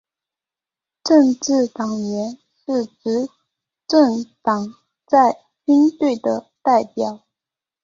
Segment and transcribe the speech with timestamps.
[1.03, 3.29] 政治委员是执
[3.87, 4.73] 政党
[5.05, 7.23] 在军队的代表。